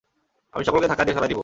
[0.53, 1.39] আমি সকলকে ধাক্কা দিয়া সরাইয়া দিব।